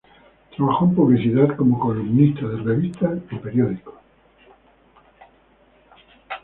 [0.55, 3.93] Trabajó en publicidad y como columnista de revistas y periódicos.